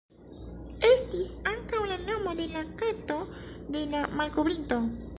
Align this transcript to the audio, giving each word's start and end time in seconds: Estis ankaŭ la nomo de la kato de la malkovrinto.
Estis 0.89 1.29
ankaŭ 1.51 1.83
la 1.93 1.99
nomo 2.07 2.35
de 2.41 2.49
la 2.57 2.65
kato 2.83 3.21
de 3.77 3.89
la 3.95 4.07
malkovrinto. 4.21 4.85